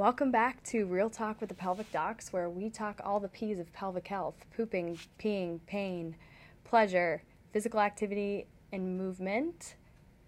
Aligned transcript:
Welcome 0.00 0.30
back 0.30 0.64
to 0.64 0.86
Real 0.86 1.10
Talk 1.10 1.42
with 1.42 1.50
the 1.50 1.54
Pelvic 1.54 1.92
Docs, 1.92 2.32
where 2.32 2.48
we 2.48 2.70
talk 2.70 3.02
all 3.04 3.20
the 3.20 3.28
P's 3.28 3.58
of 3.58 3.70
pelvic 3.74 4.08
health 4.08 4.46
pooping, 4.56 4.98
peeing, 5.18 5.60
pain, 5.66 6.16
pleasure, 6.64 7.22
physical 7.52 7.80
activity 7.80 8.46
and 8.72 8.96
movement, 8.96 9.74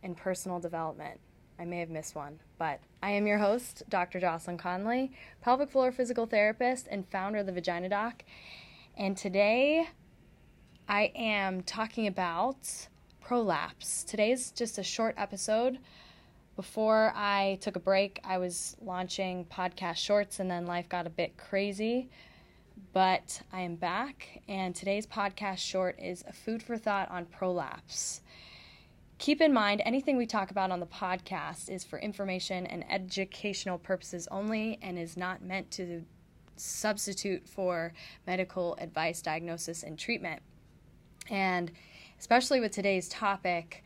and 0.03 0.14
personal 0.14 0.61
development. 0.61 1.19
I 1.58 1.64
may 1.64 1.79
have 1.79 1.88
missed 1.88 2.14
one, 2.14 2.38
but 2.58 2.80
I 3.03 3.12
am 3.12 3.27
your 3.27 3.38
host, 3.38 3.82
Dr. 3.88 4.21
Jocelyn 4.21 4.58
Conley, 4.58 5.11
pelvic 5.40 5.71
floor 5.71 5.91
physical 5.91 6.27
therapist 6.27 6.87
and 6.91 7.09
founder 7.09 7.39
of 7.39 7.47
the 7.47 7.53
Vagina 7.53 7.89
Doc. 7.89 8.25
And 8.99 9.17
today 9.17 9.89
I 10.87 11.13
am 11.15 11.63
talking 11.63 12.07
about 12.07 12.89
prolapse. 13.23 14.04
Today's 14.04 14.51
just 14.51 14.77
a 14.77 14.83
short 14.83 15.15
episode. 15.17 15.79
Before 16.56 17.12
I 17.16 17.59
took 17.62 17.77
a 17.77 17.80
break, 17.80 18.20
I 18.24 18.37
was 18.37 18.77
launching 18.82 19.46
podcast 19.46 19.96
shorts, 19.96 20.38
and 20.38 20.51
then 20.51 20.66
life 20.66 20.88
got 20.88 21.06
a 21.06 21.10
bit 21.10 21.38
crazy. 21.38 22.10
But 22.93 23.41
I 23.52 23.60
am 23.60 23.77
back, 23.77 24.43
and 24.48 24.74
today's 24.74 25.07
podcast 25.07 25.59
short 25.59 25.98
is 25.98 26.23
a 26.29 26.33
food 26.33 26.62
for 26.62 26.77
thought 26.77 27.10
on 27.10 27.24
prolapse. 27.24 28.20
Keep 29.16 29.41
in 29.41 29.52
mind, 29.52 29.80
anything 29.87 30.19
we 30.19 30.27
talk 30.27 30.51
about 30.51 30.70
on 30.70 30.80
the 30.80 30.87
podcast 30.87 31.70
is 31.70 31.84
for 31.84 31.98
information 31.98 32.66
and 32.66 32.84
educational 32.91 33.79
purposes 33.79 34.29
only 34.30 34.79
and 34.82 34.98
is 34.98 35.16
not 35.16 35.43
meant 35.43 35.71
to 35.71 36.05
substitute 36.57 37.48
for 37.48 37.95
medical 38.27 38.77
advice, 38.79 39.23
diagnosis, 39.23 39.82
and 39.82 39.98
treatment. 39.98 40.43
And 41.30 41.73
especially 42.19 42.60
with 42.60 42.73
today's 42.73 43.09
topic, 43.09 43.84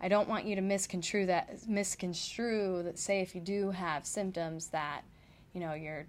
I 0.00 0.08
don't 0.08 0.28
want 0.28 0.46
you 0.46 0.56
to 0.56 0.62
misconstrue 0.62 1.26
that 1.26 1.68
misconstrue 1.68 2.82
that 2.84 2.98
say 2.98 3.20
if 3.20 3.34
you 3.34 3.40
do 3.40 3.70
have 3.70 4.06
symptoms 4.06 4.68
that, 4.68 5.02
you 5.52 5.60
know, 5.60 5.74
you're 5.74 6.06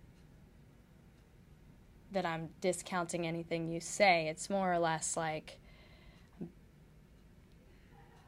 that 2.11 2.25
I'm 2.25 2.49
discounting 2.59 3.25
anything 3.25 3.69
you 3.69 3.79
say. 3.79 4.27
It's 4.27 4.49
more 4.49 4.73
or 4.73 4.79
less 4.79 5.15
like 5.17 5.59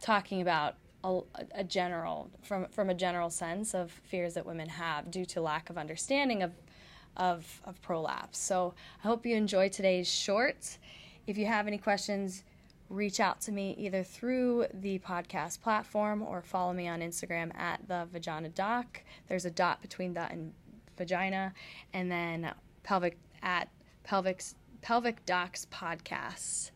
talking 0.02 0.42
about 0.42 0.76
a, 1.04 1.20
a, 1.56 1.64
general 1.64 2.30
from 2.42 2.68
from 2.68 2.90
a 2.90 2.94
general 2.94 3.30
sense 3.30 3.74
of 3.74 3.92
fears 3.92 4.34
that 4.34 4.46
women 4.46 4.70
have 4.70 5.12
due 5.12 5.26
to 5.26 5.42
lack 5.42 5.70
of 5.70 5.78
understanding 5.78 6.44
of 6.44 6.52
of, 7.16 7.62
of 7.66 7.82
prolapse. 7.82 8.40
So 8.40 8.74
I 9.04 9.08
hope 9.08 9.26
you 9.26 9.36
enjoy 9.36 9.70
today's 9.70 10.12
short. 10.12 10.78
If 11.28 11.38
you 11.38 11.46
have 11.46 11.68
any 11.68 11.78
questions, 11.78 12.44
reach 12.90 13.20
out 13.20 13.42
to 13.42 13.52
me 13.52 13.76
either 13.78 14.04
through 14.04 14.68
the 14.74 15.00
podcast 15.00 15.62
platform 15.62 16.22
or 16.22 16.42
follow 16.42 16.74
me 16.74 16.88
on 16.88 17.00
Instagram 17.00 17.56
at 17.58 17.88
the 17.88 18.08
Vagina 18.12 18.50
Doc. 18.50 19.02
There's 19.28 19.46
a 19.46 19.52
dot 19.52 19.82
between 19.82 20.14
that 20.14 20.32
and 20.32 20.54
vagina, 20.98 21.54
and 21.94 22.12
then 22.12 22.54
pelvic 22.84 23.18
at 23.42 23.70
pelvic 24.04 24.44
pelvic 24.82 25.26
docs 25.26 25.66
podcasts. 25.72 26.72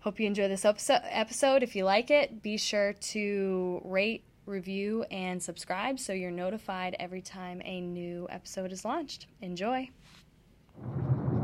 Hope 0.00 0.18
you 0.20 0.26
enjoy 0.26 0.48
this 0.48 0.64
episode. 0.64 1.62
If 1.62 1.76
you 1.76 1.84
like 1.84 2.10
it, 2.10 2.42
be 2.42 2.56
sure 2.56 2.92
to 2.92 3.80
rate, 3.84 4.24
review, 4.46 5.04
and 5.10 5.42
subscribe 5.42 5.98
so 5.98 6.12
you're 6.12 6.30
notified 6.30 6.96
every 6.98 7.22
time 7.22 7.60
a 7.64 7.80
new 7.80 8.26
episode 8.30 8.72
is 8.72 8.84
launched. 8.84 9.26
Enjoy. 9.42 9.90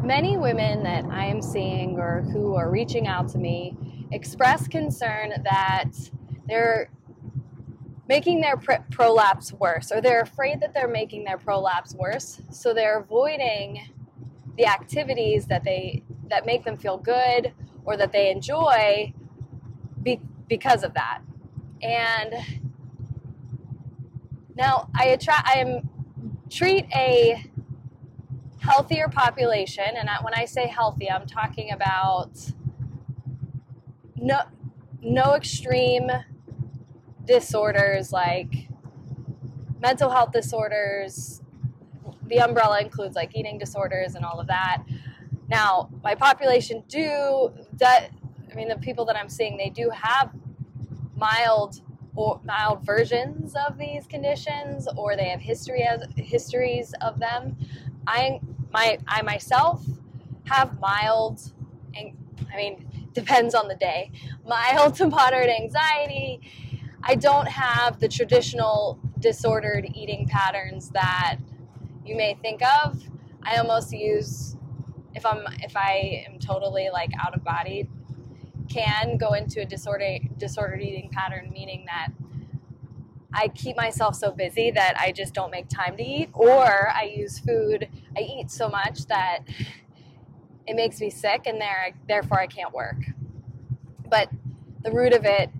Many 0.03 0.37
women 0.37 0.83
that 0.83 1.05
I 1.05 1.27
am 1.27 1.41
seeing 1.41 1.97
or 1.97 2.23
who 2.23 2.57
are 2.57 2.71
reaching 2.71 3.07
out 3.07 3.29
to 3.29 3.39
me 3.39 3.77
express 4.11 4.67
concern 4.67 5.33
that 5.45 5.91
they're 6.49 6.91
making 8.09 8.41
their 8.41 8.57
prolapse 8.91 9.53
worse 9.53 9.93
or 9.93 10.01
they're 10.01 10.23
afraid 10.23 10.61
that 10.61 10.75
they're 10.75 10.89
making 10.89 11.23
their 11.25 11.39
prolapse 11.39 11.95
worse 11.95 12.43
so 12.51 12.75
they're 12.75 12.99
avoiding 12.99 13.93
the 14.59 14.67
activities 14.67 15.47
that 15.47 15.63
they 15.63 16.03
that 16.29 16.45
make 16.47 16.65
them 16.65 16.77
feel 16.77 16.99
good 16.99 17.53
or 17.85 17.97
that 17.97 18.11
they 18.11 18.31
enjoy 18.31 19.13
be, 20.03 20.21
because 20.49 20.83
of 20.83 20.95
that. 20.95 21.21
And 21.81 22.35
now 24.57 24.89
I 24.99 25.07
attract 25.07 25.49
I 25.49 25.61
am 25.61 25.89
treat 26.51 26.87
a 26.95 27.45
healthier 28.63 29.09
population 29.09 29.85
and 29.97 30.09
when 30.23 30.35
I 30.35 30.45
say 30.45 30.67
healthy 30.67 31.11
I'm 31.11 31.27
talking 31.27 31.73
about 31.73 32.39
no 34.17 34.41
no 35.01 35.35
extreme 35.35 36.09
disorders 37.25 38.13
like 38.13 38.69
mental 39.81 40.11
health 40.11 40.33
disorders 40.33 41.43
the 42.27 42.39
umbrella 42.39 42.81
includes 42.81 43.17
like 43.17 43.37
eating 43.37 43.59
disorders 43.59 44.15
and 44.15 44.25
all 44.25 44.39
of 44.41 44.47
that 44.47 44.83
now, 45.53 45.91
my 46.03 46.15
population 46.15 46.83
do 46.89 47.53
that. 47.75 48.09
I 48.51 48.55
mean, 48.55 48.69
the 48.69 48.77
people 48.77 49.05
that 49.05 49.17
I'm 49.17 49.29
seeing, 49.29 49.59
they 49.59 49.69
do 49.69 49.91
have 49.91 50.31
mild 51.15 51.83
or 52.15 52.41
mild 52.43 52.87
versions 52.87 53.55
of 53.69 53.77
these 53.77 54.07
conditions, 54.07 54.89
or 54.97 55.15
they 55.15 55.29
have 55.29 55.43
history 55.43 55.83
as 55.83 56.07
histories 56.17 56.95
of 57.03 57.19
them. 57.21 57.59
I 58.07 58.41
my 58.73 58.99
I 59.07 59.23
myself 59.23 59.85
have 60.47 60.81
mild, 60.81 61.53
I 61.97 62.57
mean, 62.57 62.87
depends 63.13 63.55
on 63.55 63.69
the 63.69 63.77
day, 63.77 64.11
mild 64.47 64.95
to 64.97 65.07
moderate 65.07 65.51
anxiety. 65.51 66.41
I 67.03 67.15
don't 67.15 67.49
have 67.49 68.01
the 68.01 68.09
traditional 68.09 68.99
disordered 69.19 69.89
eating 69.95 70.29
patterns 70.29 70.91
that 70.91 71.37
you 72.05 72.17
may 72.17 72.35
think 72.35 72.63
of. 72.85 73.03
I 73.43 73.57
almost 73.57 73.93
use 73.93 74.57
if 75.15 75.27
I'm 75.27 75.45
if 75.61 75.77
I 75.77 76.25
am 76.29 76.39
totally 76.39 76.89
like 76.93 77.11
out 77.25 77.35
of 77.35 77.45
body, 77.45 77.89
can 78.69 79.17
go 79.17 79.35
into 79.35 79.61
a 79.61 79.65
disorder 79.65 80.19
disordered 80.39 80.81
eating 80.81 81.11
pattern, 81.13 81.51
meaning 81.53 81.85
that 81.87 82.09
I 83.35 83.49
keep 83.49 83.77
myself 83.77 84.15
so 84.15 84.31
busy 84.31 84.71
that 84.73 84.95
I 84.99 85.13
just 85.13 85.35
don't 85.35 85.51
make 85.51 85.69
time 85.69 85.97
to 85.97 86.03
eat, 86.03 86.31
or 86.33 86.91
I 86.91 87.05
use 87.05 87.39
food. 87.39 87.89
I 88.17 88.21
eat 88.21 88.51
so 88.51 88.69
much 88.69 89.07
that 89.07 89.41
it 90.67 90.77
makes 90.77 91.01
me 91.01 91.11
sick, 91.11 91.47
and 91.47 91.61
there 91.61 91.95
therefore 92.09 92.41
I 92.41 92.47
can't 92.47 92.73
work. 92.73 92.97
But 94.09 94.29
the 94.83 94.93
root 94.93 95.13
of 95.13 95.25
it 95.25 95.51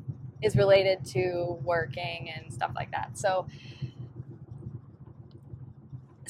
is 0.43 0.57
related 0.57 1.05
to 1.07 1.59
working 1.65 2.31
and 2.35 2.53
stuff 2.53 2.73
like 2.75 2.91
that. 2.91 3.17
So 3.17 3.47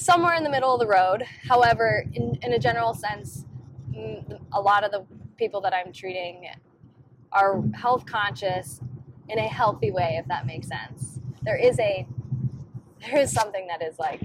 somewhere 0.03 0.33
in 0.33 0.43
the 0.43 0.49
middle 0.49 0.73
of 0.73 0.79
the 0.79 0.87
road. 0.87 1.23
However, 1.47 2.05
in, 2.13 2.37
in 2.41 2.53
a 2.53 2.59
general 2.59 2.93
sense, 2.93 3.45
mm, 3.91 4.39
a 4.51 4.61
lot 4.61 4.83
of 4.83 4.91
the 4.91 5.05
people 5.37 5.61
that 5.61 5.73
I'm 5.73 5.93
treating 5.93 6.47
are 7.31 7.63
health 7.73 8.05
conscious 8.05 8.81
in 9.29 9.39
a 9.39 9.47
healthy 9.47 9.91
way, 9.91 10.17
if 10.19 10.27
that 10.27 10.45
makes 10.45 10.67
sense. 10.67 11.12
There 11.43 11.57
is 11.57 11.79
a 11.79 12.07
there 13.01 13.19
is 13.19 13.31
something 13.31 13.67
that 13.67 13.85
is 13.85 13.99
like 13.99 14.21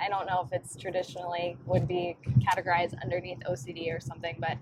I 0.00 0.08
don't 0.08 0.26
know 0.26 0.42
if 0.44 0.52
it's 0.52 0.76
traditionally 0.76 1.56
would 1.66 1.86
be 1.86 2.16
categorized 2.40 3.00
underneath 3.02 3.38
OCD 3.40 3.94
or 3.94 4.00
something, 4.00 4.36
but 4.38 4.58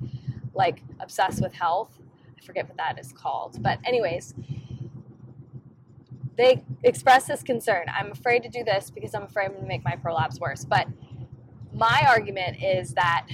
like 0.54 0.82
obsessed 1.00 1.42
with 1.42 1.54
health. 1.54 1.98
I 2.38 2.44
forget 2.44 2.68
what 2.68 2.76
that 2.76 2.98
is 2.98 3.12
called. 3.12 3.62
But 3.62 3.78
anyways, 3.84 4.34
they 6.36 6.62
express 6.82 7.26
this 7.26 7.42
concern. 7.42 7.86
I'm 7.94 8.12
afraid 8.12 8.42
to 8.42 8.48
do 8.48 8.64
this 8.64 8.90
because 8.90 9.14
I'm 9.14 9.22
afraid 9.22 9.48
to 9.48 9.62
make 9.62 9.84
my 9.84 9.96
prolapse 9.96 10.38
worse. 10.38 10.64
But 10.64 10.86
my 11.72 12.04
argument 12.08 12.62
is 12.62 12.94
that 12.94 13.26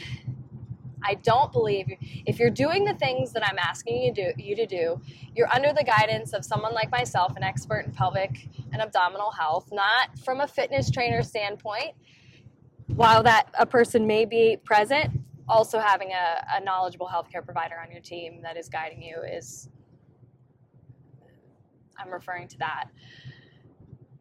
I 1.07 1.15
don't 1.15 1.53
believe 1.53 1.87
if 2.27 2.39
you're 2.39 2.51
doing 2.51 2.85
the 2.85 2.95
things 2.95 3.33
that 3.33 3.47
I'm 3.47 3.59
asking 3.59 4.03
you, 4.03 4.13
do, 4.13 4.33
you 4.37 4.57
to 4.57 4.67
do, 4.67 5.01
you're 5.35 5.53
under 5.53 5.73
the 5.73 5.85
guidance 5.85 6.33
of 6.33 6.45
someone 6.45 6.75
like 6.75 6.91
myself, 6.91 7.37
an 7.37 7.43
expert 7.43 7.87
in 7.87 7.93
pelvic 7.93 8.49
and 8.73 8.83
abdominal 8.83 9.31
health, 9.31 9.69
not 9.73 10.19
from 10.25 10.41
a 10.41 10.47
fitness 10.47 10.91
trainer 10.91 11.23
standpoint. 11.23 11.95
While 12.89 13.23
that 13.25 13.49
a 13.59 13.67
person 13.67 14.07
may 14.07 14.25
be 14.25 14.59
present, 14.65 15.11
also 15.49 15.79
having 15.79 16.13
a, 16.13 16.45
a 16.57 16.61
knowledgeable 16.61 17.09
healthcare 17.09 17.45
provider 17.45 17.77
on 17.81 17.91
your 17.91 18.01
team 18.01 18.41
that 18.43 18.57
is 18.57 18.69
guiding 18.69 19.03
you 19.03 19.17
is 19.23 19.69
I'm 21.99 22.11
referring 22.11 22.49
to 22.49 22.59
that. 22.59 22.89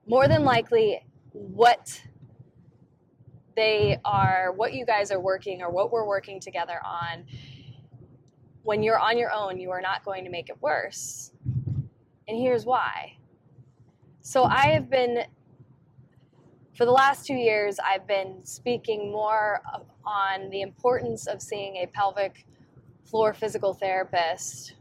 More 0.08 0.28
than 0.28 0.44
likely, 0.44 1.02
what 1.32 2.02
they 3.56 3.98
are, 4.06 4.52
what 4.56 4.74
you 4.74 4.86
guys 4.86 5.12
are 5.12 5.20
working 5.20 5.62
or 5.62 5.70
what 5.72 5.92
we're 5.92 6.08
working 6.08 6.40
together 6.40 6.80
on, 6.86 7.26
when 8.64 8.84
you're 8.84 9.00
on 9.00 9.18
your 9.18 9.32
own, 9.32 9.60
you 9.60 9.72
are 9.72 9.82
not 9.82 10.04
going 10.04 10.24
to 10.24 10.30
make 10.30 10.50
it 10.50 10.62
worse. 10.62 11.32
And 12.28 12.38
here's 12.38 12.66
why. 12.66 13.18
So 14.22 14.44
I 14.44 14.68
have 14.68 14.90
been, 14.90 15.24
for 16.76 16.86
the 16.86 16.92
last 16.92 17.26
two 17.26 17.36
years, 17.36 17.78
I've 17.80 18.08
been 18.08 18.44
speaking 18.44 19.12
more 19.12 19.62
on 20.06 20.50
the 20.50 20.62
importance 20.62 21.28
of 21.28 21.42
seeing 21.42 21.78
a 21.78 21.88
pelvic 21.88 22.46
floor 23.06 23.34
physical 23.34 23.74
therapist 23.74 24.74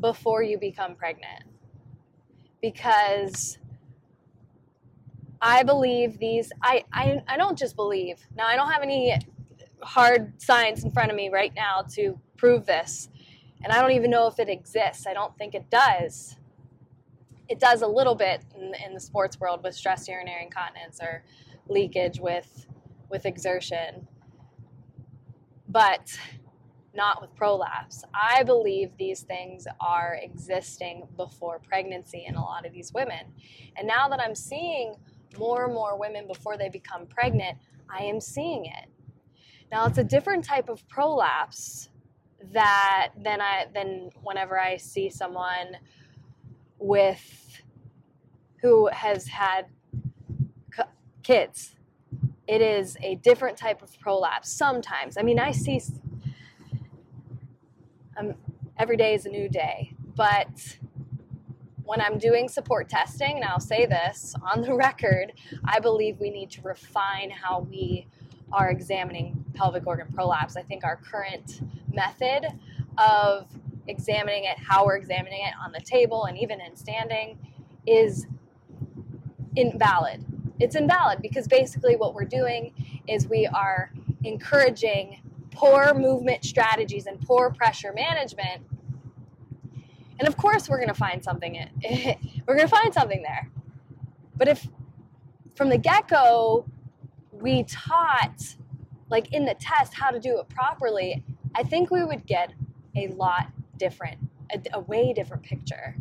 before 0.00 0.42
you 0.42 0.58
become 0.58 0.94
pregnant 0.94 1.44
because 2.62 3.58
I 5.46 5.62
believe 5.62 6.18
these, 6.18 6.50
I, 6.60 6.82
I, 6.92 7.22
I 7.28 7.36
don't 7.36 7.56
just 7.56 7.76
believe. 7.76 8.18
Now, 8.36 8.48
I 8.48 8.56
don't 8.56 8.68
have 8.68 8.82
any 8.82 9.16
hard 9.80 10.42
science 10.42 10.82
in 10.82 10.90
front 10.90 11.08
of 11.08 11.16
me 11.16 11.28
right 11.28 11.52
now 11.54 11.82
to 11.92 12.18
prove 12.36 12.66
this. 12.66 13.08
And 13.62 13.72
I 13.72 13.80
don't 13.80 13.92
even 13.92 14.10
know 14.10 14.26
if 14.26 14.40
it 14.40 14.48
exists. 14.48 15.06
I 15.06 15.14
don't 15.14 15.38
think 15.38 15.54
it 15.54 15.70
does. 15.70 16.36
It 17.48 17.60
does 17.60 17.82
a 17.82 17.86
little 17.86 18.16
bit 18.16 18.40
in, 18.56 18.74
in 18.84 18.92
the 18.92 18.98
sports 18.98 19.38
world 19.38 19.62
with 19.62 19.76
stress 19.76 20.08
urinary 20.08 20.42
incontinence 20.42 20.98
or 21.00 21.22
leakage 21.68 22.18
with, 22.18 22.66
with 23.08 23.24
exertion. 23.24 24.08
But 25.68 26.18
not 26.92 27.20
with 27.20 27.32
prolapse. 27.36 28.02
I 28.12 28.42
believe 28.42 28.96
these 28.98 29.20
things 29.20 29.68
are 29.80 30.18
existing 30.20 31.06
before 31.16 31.60
pregnancy 31.60 32.24
in 32.26 32.34
a 32.34 32.42
lot 32.42 32.66
of 32.66 32.72
these 32.72 32.92
women. 32.92 33.26
And 33.76 33.86
now 33.86 34.08
that 34.08 34.20
I'm 34.20 34.34
seeing 34.34 34.96
more 35.38 35.64
and 35.64 35.74
more 35.74 35.98
women 35.98 36.26
before 36.26 36.56
they 36.56 36.68
become 36.68 37.06
pregnant, 37.06 37.58
I 37.88 38.04
am 38.04 38.20
seeing 38.20 38.66
it. 38.66 38.88
Now 39.70 39.86
it's 39.86 39.98
a 39.98 40.04
different 40.04 40.44
type 40.44 40.68
of 40.68 40.86
prolapse 40.88 41.88
that 42.52 43.12
than 43.18 43.40
I 43.40 43.66
than 43.74 44.10
whenever 44.22 44.60
I 44.60 44.76
see 44.76 45.10
someone 45.10 45.76
with 46.78 47.62
who 48.62 48.88
has 48.88 49.28
had 49.28 49.66
kids. 51.22 51.74
It 52.46 52.62
is 52.62 52.96
a 53.02 53.16
different 53.16 53.56
type 53.56 53.82
of 53.82 53.98
prolapse 53.98 54.50
sometimes. 54.50 55.16
I 55.16 55.22
mean, 55.22 55.40
I 55.40 55.50
see 55.50 55.80
um, 58.16 58.34
every 58.78 58.96
day 58.96 59.14
is 59.14 59.26
a 59.26 59.28
new 59.28 59.48
day. 59.48 59.92
But 60.14 60.78
when 61.86 62.00
I'm 62.00 62.18
doing 62.18 62.48
support 62.48 62.88
testing, 62.88 63.36
and 63.36 63.44
I'll 63.44 63.60
say 63.60 63.86
this 63.86 64.34
on 64.42 64.60
the 64.60 64.74
record, 64.86 65.32
I 65.64 65.80
believe 65.80 66.18
we 66.20 66.30
need 66.30 66.50
to 66.52 66.62
refine 66.62 67.30
how 67.30 67.60
we 67.60 68.06
are 68.52 68.70
examining 68.70 69.44
pelvic 69.54 69.86
organ 69.86 70.08
prolapse. 70.12 70.56
I 70.56 70.62
think 70.62 70.84
our 70.84 70.96
current 70.96 71.60
method 71.92 72.46
of 72.98 73.46
examining 73.88 74.44
it, 74.44 74.58
how 74.58 74.84
we're 74.84 74.96
examining 74.96 75.40
it 75.40 75.54
on 75.64 75.72
the 75.72 75.80
table 75.80 76.24
and 76.24 76.36
even 76.38 76.60
in 76.60 76.76
standing, 76.76 77.38
is 77.86 78.26
invalid. 79.54 80.24
It's 80.58 80.74
invalid 80.74 81.22
because 81.22 81.46
basically 81.48 81.96
what 81.96 82.14
we're 82.14 82.24
doing 82.24 82.72
is 83.08 83.28
we 83.28 83.46
are 83.46 83.92
encouraging 84.24 85.20
poor 85.52 85.94
movement 85.94 86.44
strategies 86.44 87.06
and 87.06 87.20
poor 87.20 87.50
pressure 87.50 87.92
management. 87.92 88.62
And 90.18 90.28
of 90.28 90.36
course, 90.36 90.68
we're 90.68 90.78
going 90.78 90.88
to 90.88 90.94
find 90.94 91.22
something. 91.22 91.54
we're 92.46 92.56
going 92.56 92.68
to 92.68 92.74
find 92.74 92.92
something 92.92 93.22
there. 93.22 93.50
But 94.36 94.48
if 94.48 94.66
from 95.54 95.68
the 95.68 95.78
get 95.78 96.08
go, 96.08 96.66
we 97.32 97.64
taught, 97.64 98.56
like 99.10 99.32
in 99.32 99.44
the 99.44 99.54
test, 99.54 99.94
how 99.94 100.10
to 100.10 100.20
do 100.20 100.38
it 100.38 100.48
properly, 100.48 101.22
I 101.54 101.62
think 101.62 101.90
we 101.90 102.04
would 102.04 102.26
get 102.26 102.52
a 102.96 103.08
lot 103.08 103.48
different, 103.78 104.18
a, 104.52 104.60
a 104.74 104.80
way 104.80 105.12
different 105.12 105.42
picture. 105.42 105.96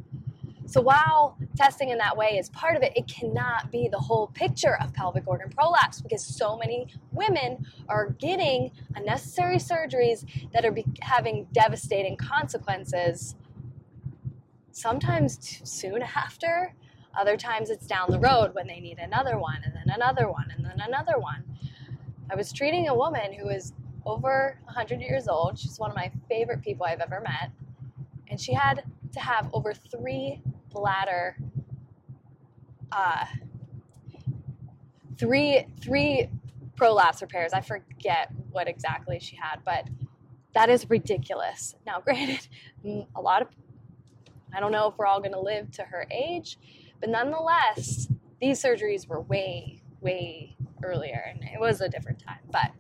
So 0.68 0.82
while 0.82 1.38
testing 1.56 1.90
in 1.90 2.00
that 2.00 2.18
way 2.18 2.38
is 2.38 2.50
part 2.50 2.76
of 2.76 2.82
it, 2.82 2.92
it 2.96 3.08
cannot 3.08 3.72
be 3.72 3.88
the 3.88 4.00
whole 4.00 4.28
picture 4.28 4.78
of 4.82 4.94
pelvic 4.94 5.28
organ 5.28 5.50
prolapse 5.50 6.02
because 6.02 6.26
so 6.26 6.58
many 6.58 6.88
women 7.12 7.66
are 7.88 8.10
getting 8.20 8.72
unnecessary 8.96 9.58
surgeries 9.58 10.26
that 10.54 10.66
are 10.66 10.76
having 11.02 11.48
devastating 11.54 12.18
consequences. 12.18 13.36
Sometimes 14.76 15.62
soon 15.64 16.02
after, 16.02 16.76
other 17.18 17.38
times 17.38 17.70
it's 17.70 17.88
down 17.88 18.12
the 18.12 18.20
road 18.20 18.54
when 18.54 18.68
they 18.68 18.82
need 18.82 18.98
another 19.00 19.40
one, 19.40 19.62
and 19.64 19.74
then 19.74 19.96
another 19.96 20.30
one, 20.30 20.52
and 20.54 20.66
then 20.66 20.82
another 20.86 21.18
one. 21.18 21.46
I 22.30 22.36
was 22.36 22.52
treating 22.52 22.90
a 22.90 22.94
woman 22.94 23.32
who 23.32 23.46
was 23.46 23.72
over 24.06 24.60
100 24.66 25.00
years 25.00 25.30
old. 25.30 25.58
She's 25.58 25.80
one 25.80 25.92
of 25.92 25.96
my 25.96 26.12
favorite 26.28 26.62
people 26.62 26.86
I've 26.86 27.00
ever 27.00 27.22
met. 27.22 27.52
And 28.28 28.38
she 28.38 28.54
had 28.54 28.84
to 29.14 29.20
have 29.22 29.50
over 29.54 29.74
three 29.74 30.42
bladder 30.70 31.38
uh, 32.92 33.26
three 35.18 35.68
three 35.80 36.30
prolapse 36.76 37.22
repairs. 37.22 37.54
I 37.54 37.62
forget 37.62 38.30
what 38.52 38.68
exactly 38.68 39.22
she 39.22 39.38
had, 39.38 39.62
but 39.64 39.88
that 40.54 40.70
is 40.70 40.90
ridiculous. 40.90 41.76
Now, 41.86 42.02
granted, 42.04 42.50
a 43.16 43.22
lot 43.22 43.42
of 43.42 43.48
I 44.54 44.60
don't 44.60 44.72
know 44.72 44.88
if 44.88 44.98
we're 44.98 45.06
all 45.06 45.20
going 45.20 45.34
to 45.34 45.40
live 45.40 45.72
to 45.72 45.84
her 45.84 46.08
age, 46.12 46.58
but 47.00 47.10
nonetheless, 47.10 48.08
these 48.40 48.62
surgeries 48.62 49.08
were 49.08 49.22
way 49.22 49.82
way 50.02 50.56
earlier, 50.84 51.24
and 51.28 51.44
it 51.44 51.60
was 51.60 51.82
a 51.82 51.90
different 51.90 52.20
time. 52.20 52.40
But 52.52 52.72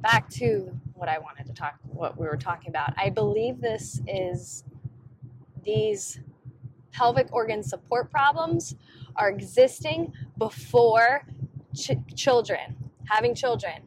back 0.00 0.28
to 0.30 0.76
what 0.94 1.08
I 1.08 1.18
wanted 1.18 1.46
to 1.46 1.52
talk, 1.52 1.74
what 1.84 2.18
we 2.18 2.26
were 2.26 2.36
talking 2.36 2.68
about. 2.68 2.92
I 2.96 3.10
believe 3.10 3.60
this 3.60 4.00
is 4.06 4.64
these 5.64 6.20
pelvic 6.92 7.32
organ 7.32 7.62
support 7.62 8.10
problems 8.10 8.76
are 9.16 9.28
existing 9.28 10.12
before 10.38 11.24
ch- 11.74 11.92
children, 12.14 12.76
having 13.08 13.34
children. 13.34 13.82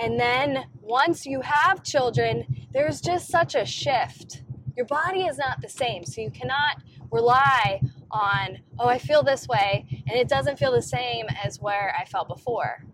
And 0.00 0.18
then 0.18 0.64
once 0.80 1.26
you 1.26 1.40
have 1.42 1.82
children, 1.82 2.66
there's 2.72 3.00
just 3.00 3.28
such 3.28 3.54
a 3.54 3.64
shift. 3.64 4.42
Your 4.76 4.86
body 4.86 5.22
is 5.22 5.38
not 5.38 5.60
the 5.60 5.68
same, 5.68 6.04
so 6.04 6.20
you 6.20 6.30
cannot 6.30 6.76
rely 7.10 7.80
on, 8.10 8.58
oh, 8.78 8.88
I 8.88 8.98
feel 8.98 9.22
this 9.22 9.46
way, 9.48 9.86
and 10.08 10.18
it 10.18 10.28
doesn't 10.28 10.58
feel 10.58 10.72
the 10.72 10.82
same 10.82 11.26
as 11.44 11.60
where 11.60 11.94
I 11.98 12.04
felt 12.04 12.28
before. 12.28 12.84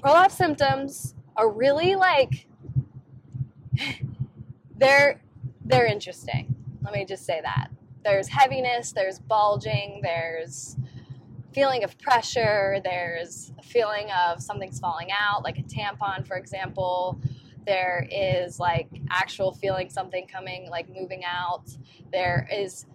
Prolapse 0.00 0.36
symptoms 0.36 1.14
are 1.36 1.50
really 1.50 1.94
like 1.94 2.46
they're 4.76 5.20
they're 5.64 5.86
interesting. 5.86 6.54
Let 6.82 6.94
me 6.94 7.04
just 7.04 7.24
say 7.24 7.40
that. 7.42 7.70
There's 8.02 8.28
heaviness, 8.28 8.92
there's 8.92 9.18
bulging, 9.18 10.00
there's 10.02 10.76
feeling 11.52 11.84
of 11.84 11.98
pressure, 11.98 12.80
there's 12.82 13.52
a 13.58 13.62
feeling 13.62 14.08
of 14.10 14.42
something's 14.42 14.80
falling 14.80 15.08
out, 15.12 15.44
like 15.44 15.58
a 15.58 15.62
tampon, 15.62 16.26
for 16.26 16.36
example. 16.36 17.20
There 17.66 18.06
is 18.10 18.58
like 18.58 18.88
actual 19.10 19.52
feeling 19.52 19.90
something 19.90 20.26
coming, 20.26 20.68
like 20.70 20.88
moving 20.88 21.24
out. 21.24 21.64
There 22.12 22.48
is 22.52 22.86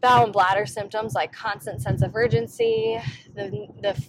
bowel 0.00 0.24
and 0.24 0.32
bladder 0.32 0.66
symptoms 0.66 1.14
like 1.14 1.32
constant 1.32 1.82
sense 1.82 2.02
of 2.02 2.14
urgency, 2.14 2.98
the, 3.34 3.68
the, 3.82 4.02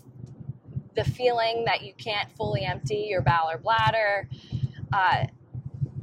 the 0.96 1.04
feeling 1.04 1.64
that 1.66 1.84
you 1.84 1.94
can't 1.94 2.32
fully 2.32 2.64
empty 2.64 3.08
your 3.10 3.22
bowel 3.22 3.50
or 3.50 3.58
bladder, 3.58 4.30
uh, 4.94 5.26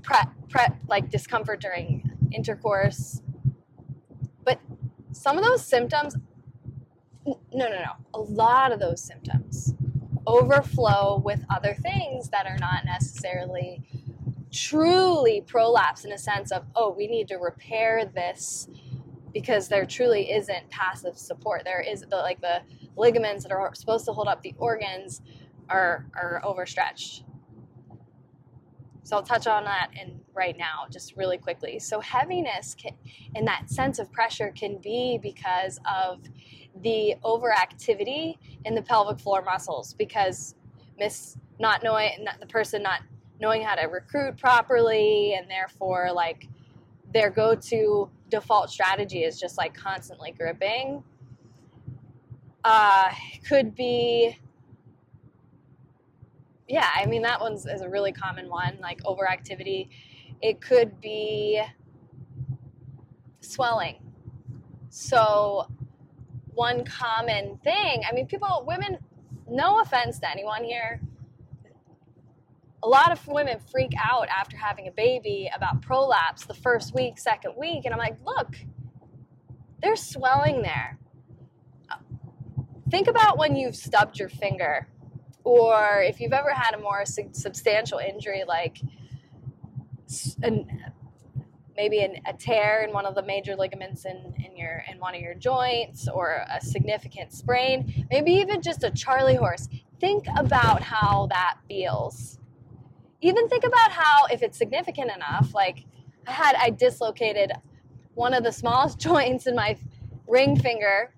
prep, 0.02 0.28
pre, 0.48 0.62
like 0.88 1.10
discomfort 1.10 1.60
during 1.60 2.10
intercourse. 2.32 3.22
But 4.44 4.60
some 5.12 5.38
of 5.38 5.44
those 5.44 5.64
symptoms, 5.64 6.16
no, 7.26 7.38
no, 7.52 7.68
no, 7.68 7.92
a 8.14 8.20
lot 8.20 8.72
of 8.72 8.80
those 8.80 9.02
symptoms 9.02 9.43
overflow 10.26 11.20
with 11.24 11.44
other 11.50 11.74
things 11.74 12.30
that 12.30 12.46
are 12.46 12.58
not 12.58 12.84
necessarily 12.84 13.82
truly 14.50 15.40
prolapse 15.40 16.04
in 16.04 16.12
a 16.12 16.18
sense 16.18 16.52
of, 16.52 16.64
oh, 16.76 16.90
we 16.90 17.06
need 17.06 17.28
to 17.28 17.36
repair 17.36 18.04
this 18.04 18.68
because 19.32 19.68
there 19.68 19.84
truly 19.84 20.30
isn't 20.30 20.70
passive 20.70 21.18
support. 21.18 21.62
There 21.64 21.80
is 21.80 22.02
the, 22.02 22.16
like 22.16 22.40
the 22.40 22.62
ligaments 22.96 23.42
that 23.42 23.52
are 23.52 23.74
supposed 23.74 24.04
to 24.06 24.12
hold 24.12 24.28
up 24.28 24.42
the 24.42 24.54
organs 24.58 25.20
are, 25.68 26.06
are 26.14 26.40
overstretched. 26.44 27.24
So 29.02 29.16
I'll 29.16 29.22
touch 29.22 29.46
on 29.46 29.64
that 29.64 29.90
in 30.00 30.20
right 30.34 30.56
now, 30.56 30.86
just 30.90 31.16
really 31.16 31.38
quickly. 31.38 31.78
So 31.78 32.00
heaviness 32.00 32.74
can, 32.74 32.92
and 33.34 33.46
that 33.46 33.70
sense 33.70 33.98
of 33.98 34.10
pressure 34.12 34.52
can 34.56 34.78
be 34.78 35.18
because 35.20 35.78
of 35.84 36.20
the 36.82 37.14
overactivity 37.24 38.36
in 38.64 38.74
the 38.74 38.82
pelvic 38.82 39.18
floor 39.18 39.42
muscles 39.42 39.94
because 39.94 40.54
miss 40.98 41.36
not 41.58 41.82
knowing 41.82 42.10
not 42.20 42.40
the 42.40 42.46
person 42.46 42.82
not 42.82 43.00
knowing 43.40 43.62
how 43.62 43.74
to 43.74 43.86
recruit 43.86 44.36
properly 44.36 45.34
and 45.34 45.48
therefore 45.50 46.10
like 46.12 46.48
their 47.12 47.30
go-to 47.30 48.10
default 48.28 48.70
strategy 48.70 49.22
is 49.22 49.38
just 49.38 49.56
like 49.56 49.74
constantly 49.74 50.32
gripping 50.32 51.02
uh, 52.64 53.10
could 53.46 53.74
be 53.74 54.36
yeah, 56.68 56.88
I 56.94 57.06
mean 57.06 57.22
that 57.22 57.40
one's 57.40 57.66
is 57.66 57.82
a 57.82 57.88
really 57.88 58.12
common 58.12 58.48
one, 58.48 58.78
like 58.80 59.02
overactivity. 59.02 59.88
It 60.40 60.60
could 60.60 61.00
be 61.00 61.62
swelling. 63.40 63.96
So 64.88 65.68
one 66.54 66.84
common 66.84 67.58
thing, 67.58 68.02
I 68.08 68.14
mean 68.14 68.26
people 68.26 68.64
women 68.66 68.99
no 69.49 69.80
offense 69.80 70.18
to 70.20 70.30
anyone 70.30 70.64
here. 70.64 71.00
A 72.82 72.88
lot 72.88 73.12
of 73.12 73.26
women 73.26 73.58
freak 73.70 73.92
out 73.99 74.28
after 74.28 74.56
having 74.56 74.88
a 74.88 74.90
baby 74.90 75.50
about 75.54 75.80
prolapse 75.80 76.44
the 76.44 76.54
first 76.54 76.94
week, 76.94 77.18
second 77.18 77.54
week, 77.56 77.84
and 77.84 77.94
I'm 77.94 77.99
like, 77.99 78.16
look, 78.26 78.56
there's 79.80 80.02
swelling 80.02 80.62
there. 80.62 80.99
think 82.90 83.08
about 83.08 83.38
when 83.38 83.56
you've 83.56 83.76
stubbed 83.76 84.18
your 84.18 84.28
finger, 84.28 84.87
or 85.44 86.02
if 86.02 86.20
you've 86.20 86.32
ever 86.32 86.50
had 86.50 86.75
a 86.75 86.78
more 86.78 87.04
substantial 87.04 87.99
injury 87.99 88.44
like 88.46 88.78
an, 90.42 90.83
maybe 91.76 92.00
an, 92.00 92.16
a 92.26 92.32
tear 92.32 92.84
in 92.84 92.92
one 92.92 93.06
of 93.06 93.14
the 93.14 93.22
major 93.22 93.56
ligaments 93.56 94.04
in, 94.04 94.34
in 94.44 94.56
your 94.56 94.84
in 94.90 94.98
one 94.98 95.14
of 95.14 95.20
your 95.20 95.34
joints 95.34 96.08
or 96.08 96.44
a 96.50 96.60
significant 96.60 97.32
sprain 97.32 98.06
maybe 98.10 98.32
even 98.32 98.62
just 98.62 98.84
a 98.84 98.90
charley 98.90 99.34
horse. 99.34 99.68
Think 100.00 100.26
about 100.36 100.82
how 100.82 101.26
that 101.30 101.56
feels. 101.68 102.38
Even 103.20 103.48
think 103.48 103.64
about 103.64 103.90
how 103.90 104.26
if 104.26 104.42
it's 104.42 104.58
significant 104.58 105.10
enough 105.14 105.54
like 105.54 105.84
i 106.26 106.32
had 106.32 106.56
i 106.56 106.70
dislocated 106.70 107.52
one 108.14 108.34
of 108.34 108.44
the 108.44 108.52
smallest 108.52 108.98
joints 109.08 109.46
in 109.46 109.54
my 109.54 109.76
ring 110.26 110.58
finger 110.58 111.14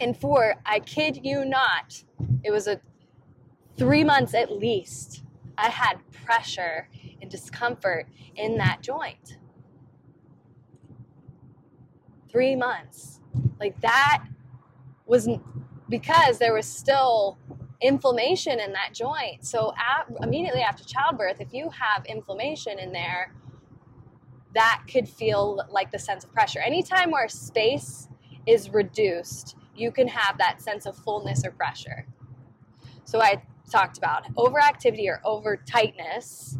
and 0.00 0.16
for 0.16 0.54
i 0.66 0.78
kid 0.80 1.20
you 1.24 1.44
not 1.44 2.02
it 2.42 2.50
was 2.50 2.66
a 2.66 2.80
three 3.76 4.04
months 4.04 4.34
at 4.34 4.52
least 4.52 5.22
i 5.58 5.68
had 5.68 5.98
pressure 6.24 6.88
and 7.20 7.30
discomfort 7.30 8.06
in 8.36 8.56
that 8.56 8.82
joint 8.82 9.38
three 12.34 12.56
months. 12.56 13.20
Like 13.60 13.80
that 13.80 14.24
was 15.06 15.28
because 15.88 16.38
there 16.38 16.52
was 16.52 16.66
still 16.66 17.38
inflammation 17.80 18.58
in 18.58 18.72
that 18.72 18.92
joint. 18.92 19.46
So 19.46 19.72
at, 19.78 20.06
immediately 20.20 20.62
after 20.62 20.82
childbirth, 20.82 21.40
if 21.40 21.54
you 21.54 21.70
have 21.70 22.04
inflammation 22.06 22.80
in 22.80 22.92
there, 22.92 23.32
that 24.54 24.82
could 24.92 25.08
feel 25.08 25.60
like 25.70 25.92
the 25.92 25.98
sense 25.98 26.24
of 26.24 26.32
pressure. 26.32 26.58
Anytime 26.58 27.12
where 27.12 27.28
space 27.28 28.08
is 28.46 28.70
reduced, 28.70 29.56
you 29.76 29.92
can 29.92 30.08
have 30.08 30.38
that 30.38 30.60
sense 30.60 30.86
of 30.86 30.96
fullness 30.96 31.44
or 31.44 31.52
pressure. 31.52 32.06
So 33.04 33.20
I 33.22 33.42
talked 33.70 33.96
about 33.96 34.24
overactivity 34.34 35.06
or 35.08 35.20
over 35.24 35.56
tightness. 35.56 36.58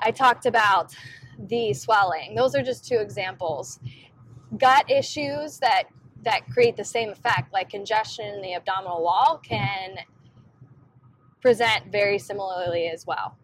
I 0.00 0.12
talked 0.12 0.46
about 0.46 0.94
the 1.38 1.72
swelling. 1.72 2.34
Those 2.34 2.54
are 2.54 2.62
just 2.62 2.86
two 2.86 2.96
examples. 2.96 3.78
Gut 4.56 4.90
issues 4.90 5.58
that 5.58 5.84
that 6.22 6.46
create 6.50 6.76
the 6.76 6.84
same 6.84 7.10
effect, 7.10 7.52
like 7.52 7.70
congestion 7.70 8.26
in 8.26 8.42
the 8.42 8.54
abdominal 8.54 9.02
wall, 9.02 9.40
can 9.44 9.98
present 11.40 11.92
very 11.92 12.18
similarly 12.18 12.88
as 12.88 13.06
well. 13.06 13.36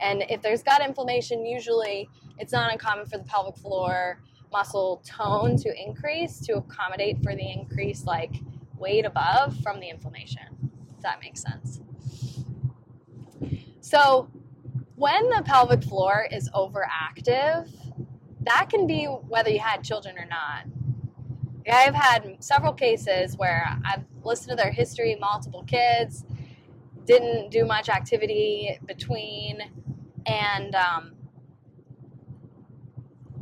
And 0.00 0.24
if 0.28 0.40
there's 0.42 0.62
gut 0.62 0.82
inflammation, 0.82 1.44
usually 1.44 2.08
it's 2.38 2.52
not 2.52 2.72
uncommon 2.72 3.06
for 3.06 3.18
the 3.18 3.24
pelvic 3.24 3.56
floor 3.56 4.20
muscle 4.52 5.02
tone 5.04 5.56
to 5.56 5.82
increase 5.82 6.38
to 6.46 6.56
accommodate 6.58 7.16
for 7.22 7.34
the 7.34 7.50
increased 7.50 8.06
like 8.06 8.34
weight 8.78 9.06
above 9.06 9.56
from 9.62 9.80
the 9.80 9.88
inflammation. 9.88 10.70
If 10.96 11.02
that 11.02 11.20
makes 11.20 11.42
sense. 11.42 11.80
So 13.80 14.28
when 15.02 15.30
the 15.30 15.42
pelvic 15.44 15.82
floor 15.82 16.28
is 16.30 16.48
overactive, 16.50 17.68
that 18.42 18.68
can 18.70 18.86
be 18.86 19.06
whether 19.06 19.50
you 19.50 19.58
had 19.58 19.82
children 19.82 20.16
or 20.16 20.26
not. 20.26 20.64
I've 21.68 21.94
had 21.96 22.36
several 22.38 22.72
cases 22.72 23.36
where 23.36 23.66
I've 23.84 24.04
listened 24.22 24.50
to 24.50 24.62
their 24.62 24.70
history, 24.70 25.16
multiple 25.20 25.64
kids, 25.64 26.24
didn't 27.04 27.50
do 27.50 27.64
much 27.64 27.88
activity 27.88 28.78
between, 28.86 29.58
and 30.24 30.72
um, 30.76 31.14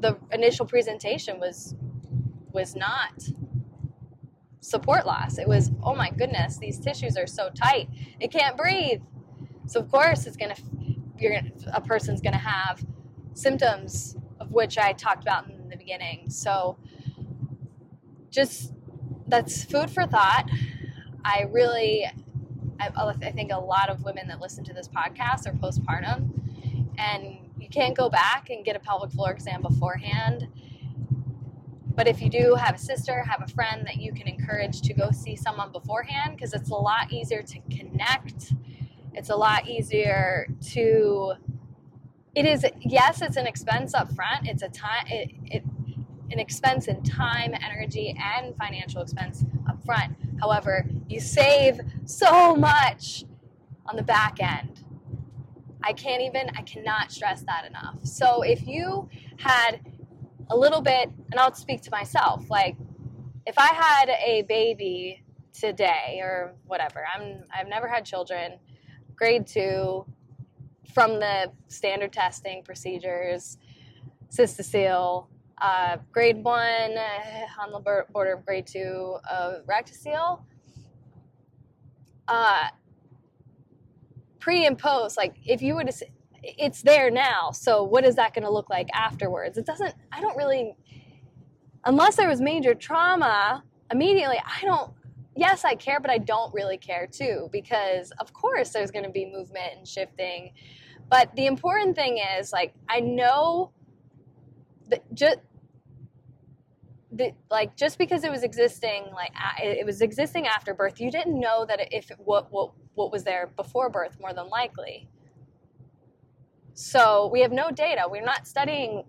the 0.01 0.17
initial 0.33 0.65
presentation 0.65 1.39
was 1.39 1.75
was 2.53 2.75
not 2.75 3.23
support 4.61 5.05
loss. 5.05 5.37
It 5.37 5.47
was, 5.47 5.71
oh 5.83 5.95
my 5.95 6.09
goodness, 6.09 6.57
these 6.57 6.79
tissues 6.79 7.19
are 7.19 7.27
so 7.27 7.51
tight, 7.51 7.91
it 8.19 8.33
can't 8.33 8.57
breathe. 8.57 9.03
So 9.67 9.81
of 9.81 9.91
course 9.91 10.27
it's 10.27 10.37
going 10.39 10.55
to 10.55 10.63
you're 11.21 11.39
a 11.73 11.81
person's 11.81 12.21
going 12.21 12.33
to 12.33 12.39
have 12.39 12.85
symptoms 13.35 14.17
of 14.41 14.53
which 14.53 14.79
I 14.79 14.93
talked 14.93 15.23
about 15.23 15.49
in 15.49 15.69
the 15.69 15.77
beginning. 15.77 16.31
So 16.31 16.77
just 18.31 18.73
that's 19.27 19.65
food 19.65 19.91
for 19.91 20.07
thought. 20.07 20.49
I 21.25 21.47
really, 21.51 22.07
I, 22.81 22.91
I 22.97 23.31
think 23.31 23.53
a 23.53 23.59
lot 23.59 23.91
of 23.91 24.03
women 24.03 24.27
that 24.29 24.41
listen 24.41 24.65
to 24.65 24.73
this 24.73 24.89
podcast 24.89 25.47
are 25.47 25.53
postpartum, 25.53 26.31
and 26.99 27.39
you 27.59 27.69
can't 27.69 27.97
go 27.97 28.09
back 28.09 28.51
and 28.51 28.65
get 28.65 28.77
a 28.77 28.81
pelvic 28.81 29.13
floor 29.13 29.31
exam 29.31 29.63
beforehand. 29.63 30.49
But 31.95 32.09
if 32.09 32.23
you 32.23 32.31
do 32.31 32.55
have 32.55 32.77
a 32.77 32.79
sister, 32.79 33.23
have 33.23 33.43
a 33.43 33.53
friend 33.53 33.87
that 33.87 33.97
you 33.97 34.13
can 34.13 34.27
encourage 34.27 34.81
to 34.83 34.95
go 34.95 35.11
see 35.11 35.37
someone 35.37 35.71
beforehand, 35.71 36.35
because 36.35 36.55
it's 36.55 36.71
a 36.71 36.75
lot 36.75 37.13
easier 37.13 37.43
to 37.43 37.59
connect 37.71 38.55
it's 39.15 39.31
a 39.31 39.37
lot 39.37 39.69
easier 39.69 40.47
to 40.73 41.33
it 42.35 42.47
is 42.47 42.65
yes 42.81 43.23
it's 43.23 43.37
an 43.37 43.47
expense 43.47 43.95
up 43.95 44.13
front. 44.15 44.47
It's 44.47 44.63
a 44.63 44.69
time 44.69 45.05
it, 45.09 45.31
it 45.45 45.65
an 46.31 46.39
expense 46.39 46.87
in 46.87 47.03
time 47.03 47.55
energy 47.55 48.17
and 48.37 48.55
financial 48.57 49.03
expense 49.03 49.45
up 49.69 49.83
front. 49.85 50.17
However 50.41 50.87
you 51.09 51.21
save 51.21 51.81
so 52.05 52.55
much 52.55 53.25
on 53.87 53.97
the 53.97 54.03
back 54.03 54.39
end. 54.41 54.85
I 55.83 55.93
can't 55.93 56.23
even 56.23 56.51
i 56.57 56.63
cannot 56.63 57.11
stress 57.11 57.43
that 57.43 57.65
enough. 57.67 58.05
So 58.05 58.43
if 58.43 58.67
you 58.67 59.09
had 59.39 59.81
a 60.51 60.57
little 60.57 60.81
bit 60.81 61.11
and 61.31 61.41
i'll 61.41 61.55
speak 61.55 61.81
to 61.83 61.91
myself 61.91 62.51
like 62.51 62.77
if 63.47 63.57
i 63.57 63.69
had 63.69 64.09
a 64.09 64.43
baby 64.49 65.23
today 65.53 66.19
or 66.23 66.55
whatever 66.67 67.05
i'm 67.15 67.45
i've 67.57 67.69
never 67.69 67.89
had 67.89 68.05
children 68.05 68.59
grade 69.21 69.47
two 69.47 70.05
from 70.95 71.21
the 71.21 71.53
standard 71.69 72.11
testing 72.13 72.63
procedures, 72.65 73.59
cystocele, 74.31 75.27
uh, 75.61 75.99
grade 76.11 76.43
one 76.43 76.97
uh, 76.97 77.63
on 77.63 77.71
the 77.71 78.05
border 78.13 78.33
of 78.33 78.47
grade 78.47 78.67
two 78.67 79.19
of 79.31 79.67
rectocele. 79.67 80.41
Uh, 82.27 82.69
pre 84.39 84.65
and 84.65 84.79
post, 84.79 85.19
like 85.19 85.35
if 85.45 85.61
you 85.61 85.75
were 85.75 85.85
to, 85.85 85.93
it's 86.43 86.81
there 86.81 87.11
now. 87.11 87.51
So 87.51 87.85
what 87.85 88.07
is 88.07 88.17
that 88.17 88.33
going 88.33 88.45
to 88.45 88.51
look 88.51 88.71
like 88.71 88.89
afterwards? 88.95 89.59
It 89.59 89.67
doesn't. 89.67 89.95
I 90.11 90.23
don't 90.23 90.37
really, 90.37 90.77
unless 91.85 92.17
there 92.17 92.29
was 92.29 92.41
major 92.41 92.75
trauma 92.75 93.65
immediately. 93.93 94.39
I 94.43 94.65
don't 94.65 94.93
yes, 95.41 95.65
I 95.65 95.75
care, 95.75 95.99
but 95.99 96.11
I 96.11 96.19
don't 96.19 96.53
really 96.55 96.77
care 96.77 97.07
too, 97.07 97.49
because 97.51 98.13
of 98.21 98.33
course 98.33 98.71
there's 98.71 98.91
going 98.91 99.07
to 99.07 99.11
be 99.11 99.25
movement 99.25 99.73
and 99.79 99.89
shifting. 99.89 100.53
But 101.09 101.35
the 101.35 101.47
important 101.47 101.97
thing 101.97 102.23
is, 102.39 102.53
like, 102.53 102.75
I 102.89 103.01
know 103.01 103.73
that 104.89 105.03
just. 105.13 105.39
The, 107.13 107.33
like 107.51 107.75
just 107.75 107.99
because 107.99 108.23
it 108.23 108.31
was 108.31 108.45
existing 108.45 109.07
like 109.13 109.33
it 109.61 109.85
was 109.85 110.01
existing 110.01 110.47
after 110.47 110.73
birth 110.75 111.01
you 111.01 111.11
didn't 111.11 111.41
know 111.41 111.67
that 111.67 111.93
if 111.93 112.09
what 112.19 112.53
what 112.53 112.71
what 112.95 113.11
was 113.11 113.25
there 113.25 113.51
before 113.57 113.91
birth 113.91 114.17
more 114.21 114.33
than 114.33 114.49
likely 114.49 115.09
so 116.75 117.29
we 117.33 117.41
have 117.41 117.51
no 117.51 117.73
data 117.73 118.03
we're 118.09 118.25
not 118.25 118.47
studying 118.47 119.03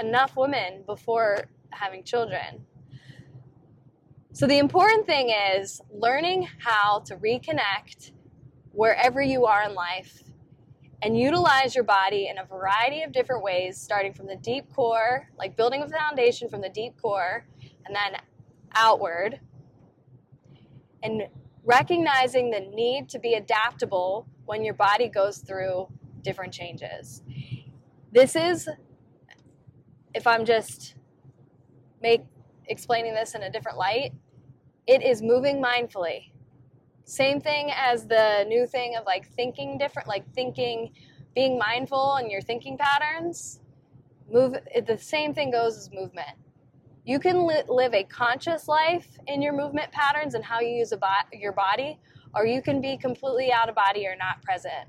enough 0.00 0.34
women 0.34 0.82
before 0.86 1.44
having 1.72 2.02
children 2.02 2.64
so, 4.34 4.46
the 4.46 4.58
important 4.58 5.06
thing 5.06 5.30
is 5.30 5.80
learning 5.90 6.48
how 6.58 7.00
to 7.06 7.16
reconnect 7.16 8.12
wherever 8.72 9.20
you 9.20 9.44
are 9.44 9.62
in 9.64 9.74
life 9.74 10.22
and 11.02 11.18
utilize 11.18 11.74
your 11.74 11.84
body 11.84 12.28
in 12.28 12.38
a 12.38 12.44
variety 12.44 13.02
of 13.02 13.12
different 13.12 13.42
ways, 13.42 13.76
starting 13.78 14.14
from 14.14 14.26
the 14.26 14.36
deep 14.36 14.72
core, 14.72 15.28
like 15.36 15.56
building 15.56 15.82
a 15.82 15.88
foundation 15.88 16.48
from 16.48 16.60
the 16.60 16.68
deep 16.68 16.94
core, 17.00 17.44
and 17.84 17.94
then 17.94 18.20
outward, 18.74 19.40
and 21.02 21.24
recognizing 21.64 22.50
the 22.50 22.60
need 22.60 23.08
to 23.10 23.18
be 23.18 23.34
adaptable 23.34 24.26
when 24.46 24.64
your 24.64 24.74
body 24.74 25.08
goes 25.08 25.38
through 25.38 25.88
different 26.22 26.54
changes. 26.54 27.22
This 28.12 28.36
is, 28.36 28.68
if 30.14 30.26
I'm 30.26 30.44
just 30.44 30.94
make 32.00 32.22
explaining 32.66 33.14
this 33.14 33.34
in 33.34 33.42
a 33.42 33.50
different 33.50 33.78
light, 33.78 34.12
it 34.86 35.02
is 35.02 35.22
moving 35.22 35.62
mindfully. 35.62 36.30
Same 37.04 37.40
thing 37.40 37.70
as 37.76 38.06
the 38.06 38.44
new 38.48 38.66
thing 38.66 38.96
of 38.96 39.04
like 39.06 39.28
thinking 39.28 39.78
different, 39.78 40.08
like 40.08 40.24
thinking, 40.34 40.92
being 41.34 41.58
mindful 41.58 42.16
in 42.16 42.30
your 42.30 42.40
thinking 42.40 42.78
patterns. 42.78 43.60
Move. 44.30 44.56
The 44.86 44.98
same 44.98 45.34
thing 45.34 45.50
goes 45.50 45.76
as 45.76 45.90
movement. 45.92 46.36
You 47.04 47.18
can 47.18 47.46
li- 47.46 47.64
live 47.68 47.94
a 47.94 48.04
conscious 48.04 48.68
life 48.68 49.18
in 49.26 49.42
your 49.42 49.52
movement 49.52 49.90
patterns 49.92 50.34
and 50.34 50.44
how 50.44 50.60
you 50.60 50.68
use 50.68 50.92
bo- 50.92 51.28
your 51.32 51.52
body, 51.52 51.98
or 52.34 52.46
you 52.46 52.62
can 52.62 52.80
be 52.80 52.96
completely 52.96 53.52
out 53.52 53.68
of 53.68 53.74
body 53.74 54.06
or 54.06 54.14
not 54.16 54.40
present. 54.42 54.88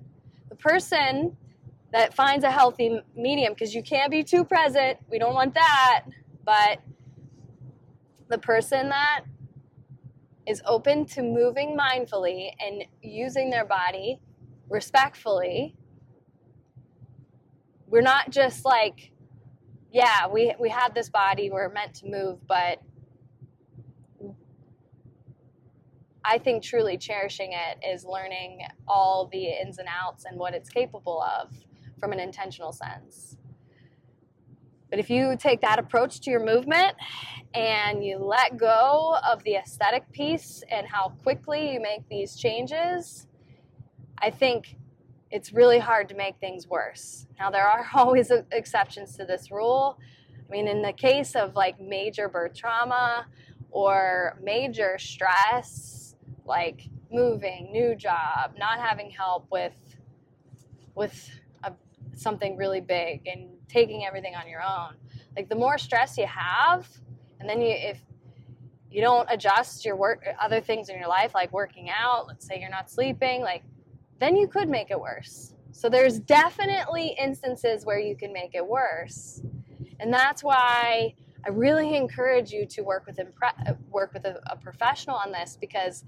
The 0.49 0.55
person 0.55 1.35
that 1.91 2.13
finds 2.13 2.45
a 2.45 2.51
healthy 2.51 3.01
medium, 3.15 3.53
because 3.53 3.73
you 3.73 3.83
can't 3.83 4.11
be 4.11 4.23
too 4.23 4.43
present, 4.43 4.99
we 5.09 5.17
don't 5.17 5.33
want 5.33 5.55
that, 5.55 6.05
but 6.45 6.79
the 8.29 8.37
person 8.37 8.89
that 8.89 9.21
is 10.47 10.61
open 10.65 11.05
to 11.05 11.21
moving 11.21 11.77
mindfully 11.77 12.51
and 12.59 12.83
using 13.01 13.49
their 13.49 13.65
body 13.65 14.19
respectfully, 14.69 15.75
we're 17.87 18.01
not 18.01 18.29
just 18.31 18.65
like, 18.65 19.11
yeah, 19.91 20.27
we, 20.27 20.53
we 20.59 20.69
have 20.69 20.93
this 20.93 21.09
body, 21.09 21.49
we're 21.51 21.69
meant 21.69 21.93
to 21.95 22.07
move, 22.07 22.39
but 22.47 22.79
I 26.25 26.37
think 26.37 26.63
truly 26.63 26.97
cherishing 26.97 27.51
it 27.53 27.85
is 27.85 28.05
learning 28.05 28.61
all 28.87 29.29
the 29.31 29.45
ins 29.45 29.77
and 29.77 29.87
outs 29.89 30.25
and 30.25 30.39
what 30.39 30.53
it's 30.53 30.69
capable 30.69 31.21
of 31.21 31.53
from 31.99 32.13
an 32.13 32.19
intentional 32.19 32.71
sense. 32.71 33.37
But 34.93 34.99
if 34.99 35.09
you 35.09 35.35
take 35.35 35.61
that 35.61 35.79
approach 35.79 36.19
to 36.19 36.29
your 36.29 36.45
movement 36.45 36.95
and 37.55 38.05
you 38.05 38.19
let 38.19 38.57
go 38.57 39.17
of 39.27 39.43
the 39.43 39.55
aesthetic 39.55 40.11
piece 40.11 40.63
and 40.69 40.85
how 40.85 41.13
quickly 41.23 41.73
you 41.73 41.81
make 41.81 42.07
these 42.09 42.35
changes, 42.35 43.25
I 44.19 44.29
think 44.29 44.77
it's 45.31 45.51
really 45.51 45.79
hard 45.79 46.09
to 46.09 46.15
make 46.15 46.35
things 46.39 46.67
worse. 46.67 47.25
Now, 47.39 47.49
there 47.49 47.65
are 47.65 47.87
always 47.95 48.31
exceptions 48.51 49.17
to 49.17 49.25
this 49.25 49.49
rule. 49.49 49.97
I 50.37 50.51
mean, 50.51 50.67
in 50.67 50.83
the 50.83 50.93
case 50.93 51.35
of 51.35 51.55
like 51.55 51.81
major 51.81 52.29
birth 52.29 52.53
trauma 52.53 53.25
or 53.71 54.37
major 54.43 54.99
stress, 54.99 56.13
like 56.45 56.87
moving, 57.11 57.71
new 57.71 57.95
job, 57.95 58.53
not 58.59 58.77
having 58.79 59.09
help 59.09 59.47
with 59.49 59.73
with 60.93 61.31
a, 61.63 61.73
something 62.13 62.55
really 62.55 62.79
big 62.79 63.25
and 63.25 63.52
taking 63.73 64.05
everything 64.05 64.35
on 64.35 64.47
your 64.47 64.61
own. 64.61 64.95
Like 65.35 65.49
the 65.49 65.55
more 65.55 65.77
stress 65.77 66.17
you 66.17 66.27
have, 66.27 66.87
and 67.39 67.49
then 67.49 67.61
you 67.61 67.73
if 67.75 67.99
you 68.89 69.01
don't 69.01 69.27
adjust 69.31 69.85
your 69.85 69.95
work 69.95 70.23
other 70.39 70.61
things 70.61 70.89
in 70.89 70.97
your 70.97 71.07
life 71.07 71.33
like 71.33 71.51
working 71.51 71.89
out, 71.89 72.27
let's 72.27 72.45
say 72.45 72.59
you're 72.59 72.69
not 72.69 72.89
sleeping, 72.89 73.41
like 73.41 73.63
then 74.19 74.35
you 74.35 74.47
could 74.47 74.69
make 74.69 74.91
it 74.91 74.99
worse. 74.99 75.55
So 75.71 75.89
there's 75.89 76.19
definitely 76.19 77.15
instances 77.19 77.85
where 77.85 77.99
you 77.99 78.15
can 78.15 78.31
make 78.31 78.53
it 78.53 78.65
worse. 78.65 79.41
And 79.99 80.13
that's 80.13 80.43
why 80.43 81.15
I 81.45 81.49
really 81.49 81.95
encourage 81.95 82.51
you 82.51 82.67
to 82.67 82.83
work 82.83 83.07
with 83.07 83.17
impre- 83.17 83.77
work 83.89 84.13
with 84.13 84.25
a, 84.25 84.39
a 84.45 84.55
professional 84.55 85.15
on 85.15 85.31
this 85.31 85.57
because 85.59 86.03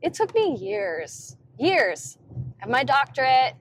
it 0.00 0.14
took 0.14 0.32
me 0.34 0.56
years, 0.56 1.36
years. 1.58 2.18
I 2.30 2.60
have 2.60 2.70
my 2.70 2.84
doctorate 2.84 3.54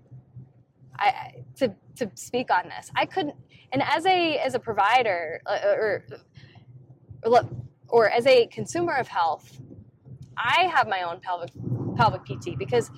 I, 1.01 1.43
to 1.57 1.73
to 1.95 2.11
speak 2.15 2.51
on 2.51 2.69
this. 2.69 2.91
I 2.95 3.05
couldn't, 3.05 3.35
and 3.71 3.81
as 3.83 4.05
a 4.05 4.37
as 4.37 4.53
a 4.53 4.59
provider 4.59 5.41
uh, 5.45 5.59
or, 5.63 6.05
or 7.25 7.49
or 7.89 8.09
as 8.09 8.25
a 8.27 8.47
consumer 8.47 8.93
of 8.93 9.07
health, 9.07 9.59
I 10.37 10.71
have 10.73 10.87
my 10.87 11.01
own 11.03 11.19
pelvic 11.19 11.51
pelvic 11.95 12.23
PT 12.25 12.57
because 12.57 12.91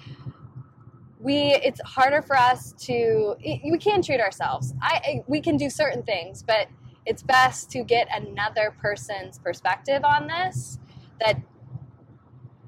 we 1.19 1.55
it's 1.63 1.79
harder 1.85 2.21
for 2.21 2.37
us 2.37 2.73
to 2.73 3.35
we 3.41 3.77
can't 3.77 4.03
treat 4.03 4.19
ourselves. 4.19 4.73
I 4.81 5.23
we 5.27 5.41
can 5.41 5.57
do 5.57 5.69
certain 5.69 6.03
things, 6.03 6.43
but 6.43 6.67
it's 7.05 7.23
best 7.23 7.69
to 7.71 7.83
get 7.83 8.07
another 8.13 8.73
person's 8.81 9.39
perspective 9.39 10.03
on 10.03 10.27
this. 10.27 10.79
That 11.19 11.39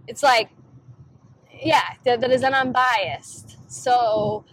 it's 0.08 0.24
like, 0.24 0.50
yeah, 1.62 1.94
that, 2.06 2.22
that 2.22 2.32
is 2.32 2.44
an 2.44 2.54
unbiased. 2.54 3.58
So 3.68 4.46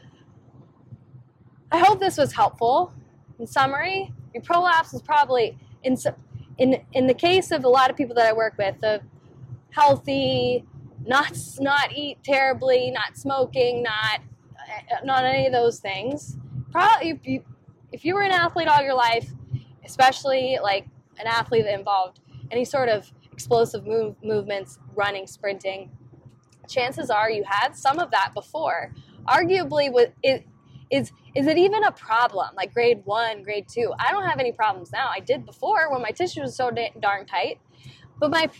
I 1.72 1.78
hope 1.78 2.00
this 2.00 2.18
was 2.18 2.32
helpful. 2.32 2.92
In 3.38 3.46
summary, 3.46 4.12
your 4.34 4.42
prolapse 4.42 4.92
is 4.92 5.00
probably 5.00 5.58
in 5.82 5.96
in 6.58 6.84
in 6.92 7.06
the 7.06 7.14
case 7.14 7.50
of 7.50 7.64
a 7.64 7.68
lot 7.68 7.90
of 7.90 7.96
people 7.96 8.14
that 8.16 8.26
I 8.26 8.32
work 8.34 8.54
with, 8.58 8.78
the 8.80 9.00
healthy 9.70 10.66
not 11.06 11.36
not 11.60 11.92
eat 11.92 12.18
terribly, 12.22 12.90
not 12.90 13.16
smoking, 13.16 13.82
not 13.82 14.20
eh, 14.68 14.80
eh, 14.90 14.96
not 15.04 15.24
any 15.24 15.46
of 15.46 15.52
those 15.52 15.80
things. 15.80 16.36
Probably 16.70 17.08
if 17.08 17.26
you 17.26 17.42
if 17.90 18.04
you 18.04 18.14
were 18.14 18.22
an 18.22 18.32
athlete 18.32 18.68
all 18.68 18.82
your 18.82 18.94
life, 18.94 19.30
especially 19.82 20.58
like 20.62 20.86
an 21.18 21.26
athlete 21.26 21.64
that 21.64 21.78
involved 21.78 22.20
any 22.50 22.66
sort 22.66 22.90
of 22.90 23.10
explosive 23.32 23.86
move, 23.86 24.14
movements, 24.22 24.78
running, 24.94 25.26
sprinting, 25.26 25.90
chances 26.68 27.08
are 27.08 27.30
you 27.30 27.44
had 27.46 27.74
some 27.74 27.98
of 27.98 28.10
that 28.10 28.32
before. 28.34 28.92
Arguably, 29.26 29.90
with 29.90 30.10
it 30.22 30.46
is 30.92 31.10
is 31.34 31.46
it 31.46 31.56
even 31.56 31.82
a 31.84 31.90
problem? 31.90 32.50
Like 32.54 32.72
grade 32.72 33.00
one, 33.04 33.42
grade 33.42 33.66
two, 33.66 33.92
I 33.98 34.12
don't 34.12 34.24
have 34.24 34.38
any 34.38 34.52
problems 34.52 34.92
now. 34.92 35.08
I 35.08 35.20
did 35.20 35.46
before 35.46 35.90
when 35.90 36.02
my 36.02 36.10
tissue 36.10 36.42
was 36.42 36.54
so 36.54 36.70
darn 37.00 37.26
tight, 37.26 37.58
but 38.20 38.30
my 38.30 38.50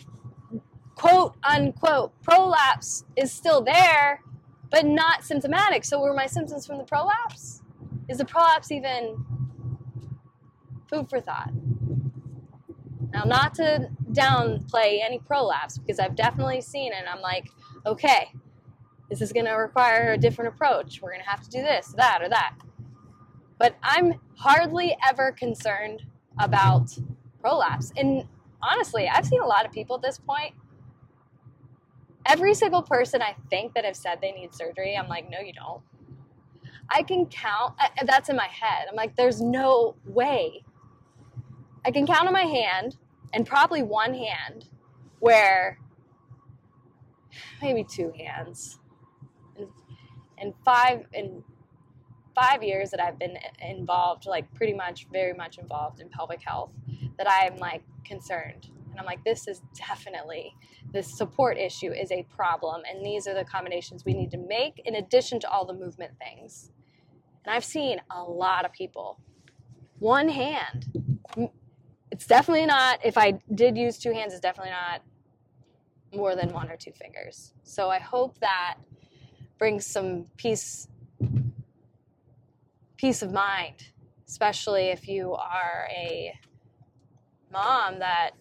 quote 0.95 1.35
unquote 1.43 2.11
prolapse 2.23 3.05
is 3.15 3.31
still 3.31 3.61
there, 3.61 4.21
but 4.71 4.85
not 4.85 5.23
symptomatic. 5.23 5.85
So 5.85 6.01
were 6.01 6.13
my 6.13 6.25
symptoms 6.25 6.65
from 6.65 6.79
the 6.79 6.83
prolapse? 6.83 7.61
Is 8.09 8.17
the 8.17 8.25
prolapse 8.25 8.71
even 8.71 9.23
food 10.89 11.09
for 11.09 11.21
thought? 11.21 11.51
Now, 13.13 13.23
not 13.25 13.53
to 13.55 13.89
downplay 14.11 14.99
any 15.03 15.19
prolapse 15.19 15.77
because 15.77 15.99
I've 15.99 16.15
definitely 16.15 16.61
seen 16.61 16.93
it. 16.93 17.03
I'm 17.07 17.21
like, 17.21 17.51
okay, 17.85 18.31
this 19.09 19.21
is 19.21 19.31
going 19.31 19.45
to 19.45 19.53
require 19.53 20.13
a 20.13 20.17
different 20.17 20.53
approach. 20.53 21.01
We're 21.01 21.11
going 21.11 21.23
to 21.23 21.29
have 21.29 21.43
to 21.43 21.49
do 21.49 21.61
this, 21.61 21.93
that, 21.97 22.21
or 22.21 22.29
that. 22.29 22.55
But 23.59 23.75
I'm 23.83 24.15
hardly 24.35 24.95
ever 25.07 25.31
concerned 25.31 26.03
about 26.39 26.89
prolapse. 27.41 27.91
And 27.95 28.27
honestly, 28.61 29.07
I've 29.07 29.25
seen 29.25 29.41
a 29.41 29.45
lot 29.45 29.65
of 29.65 29.71
people 29.71 29.97
at 29.97 30.01
this 30.01 30.17
point 30.17 30.55
every 32.25 32.53
single 32.53 32.81
person 32.81 33.21
I 33.21 33.35
think 33.49 33.73
that 33.73 33.85
have 33.85 33.95
said 33.95 34.19
they 34.21 34.31
need 34.31 34.53
surgery, 34.53 34.95
I'm 34.97 35.07
like, 35.07 35.29
no, 35.29 35.39
you 35.39 35.53
don't. 35.53 35.81
I 36.89 37.03
can 37.03 37.25
count, 37.27 37.73
that's 38.05 38.29
in 38.29 38.35
my 38.35 38.47
head. 38.47 38.87
I'm 38.89 38.95
like, 38.95 39.15
there's 39.15 39.41
no 39.41 39.95
way. 40.05 40.63
I 41.85 41.91
can 41.91 42.05
count 42.05 42.27
on 42.27 42.33
my 42.33 42.43
hand, 42.43 42.97
and 43.33 43.45
probably 43.45 43.83
one 43.83 44.13
hand, 44.13 44.69
where 45.19 45.79
maybe 47.61 47.83
two 47.83 48.13
hands. 48.17 48.79
And 50.37 50.53
five, 50.65 51.05
in 51.13 51.43
five 52.35 52.63
years 52.63 52.89
that 52.91 52.99
I've 52.99 53.19
been 53.19 53.37
involved, 53.61 54.25
like 54.25 54.51
pretty 54.53 54.73
much 54.73 55.07
very 55.11 55.33
much 55.33 55.57
involved 55.57 55.99
in 55.99 56.09
pelvic 56.09 56.41
health, 56.41 56.71
that 57.17 57.27
I'm 57.29 57.57
like 57.57 57.83
concerned. 58.03 58.69
And 58.89 58.99
I'm 58.99 59.05
like, 59.05 59.23
this 59.23 59.47
is 59.47 59.61
definitely 59.75 60.55
this 60.91 61.17
support 61.17 61.57
issue 61.57 61.91
is 61.91 62.11
a 62.11 62.23
problem, 62.23 62.83
and 62.87 63.03
these 63.03 63.25
are 63.27 63.33
the 63.33 63.43
combinations 63.43 64.05
we 64.05 64.13
need 64.13 64.29
to 64.31 64.37
make 64.37 64.79
in 64.85 64.95
addition 64.95 65.39
to 65.39 65.49
all 65.49 65.65
the 65.65 65.73
movement 65.73 66.11
things. 66.19 66.71
And 67.45 67.55
I've 67.55 67.65
seen 67.65 67.99
a 68.11 68.21
lot 68.21 68.65
of 68.65 68.71
people. 68.71 69.19
One 69.99 70.29
hand. 70.29 70.85
It's 72.11 72.27
definitely 72.27 72.67
not, 72.67 72.99
if 73.03 73.17
I 73.17 73.39
did 73.55 73.75
use 73.75 73.97
two 73.97 74.13
hands, 74.13 74.33
it's 74.33 74.41
definitely 74.41 74.71
not 74.71 75.01
more 76.15 76.35
than 76.35 76.53
one 76.53 76.69
or 76.69 76.77
two 76.77 76.91
fingers. 76.91 77.53
So 77.63 77.89
I 77.89 77.97
hope 77.97 78.39
that 78.39 78.75
brings 79.63 79.85
some 79.85 80.25
peace 80.35 80.89
peace 82.97 83.21
of 83.21 83.31
mind, 83.31 83.91
especially 84.27 84.87
if 84.87 85.07
you 85.07 85.31
are 85.35 85.87
a 85.89 86.37
mom 87.49 87.99
that 87.99 88.31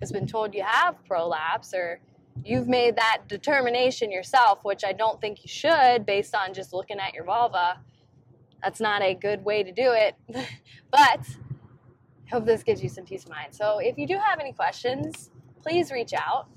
has 0.00 0.10
been 0.10 0.26
told 0.26 0.54
you 0.54 0.62
have 0.62 1.04
prolapse 1.04 1.74
or 1.74 2.00
you've 2.42 2.68
made 2.68 2.96
that 2.96 3.18
determination 3.28 4.10
yourself, 4.10 4.60
which 4.62 4.82
I 4.82 4.94
don't 4.94 5.20
think 5.20 5.42
you 5.42 5.48
should 5.48 6.06
based 6.06 6.34
on 6.34 6.54
just 6.54 6.72
looking 6.72 6.98
at 6.98 7.12
your 7.12 7.24
vulva. 7.24 7.78
That's 8.62 8.80
not 8.80 9.02
a 9.02 9.12
good 9.12 9.44
way 9.44 9.62
to 9.62 9.72
do 9.72 9.92
it. 9.92 10.14
but 10.90 11.20
I 11.20 12.30
hope 12.30 12.46
this 12.46 12.62
gives 12.62 12.82
you 12.82 12.88
some 12.88 13.04
peace 13.04 13.24
of 13.24 13.28
mind. 13.28 13.54
So 13.54 13.78
if 13.78 13.98
you 13.98 14.06
do 14.06 14.16
have 14.16 14.40
any 14.40 14.54
questions, 14.54 15.32
please 15.62 15.92
reach 15.92 16.14
out. 16.14 16.48